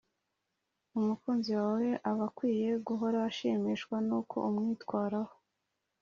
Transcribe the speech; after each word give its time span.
umukunzi 0.99 1.51
wawe 1.59 1.89
aba 2.09 2.25
akwiye 2.29 2.69
guhora 2.87 3.19
ashimishwa 3.29 3.95
n’uko 4.07 4.35
umwitwaraho 4.49 5.33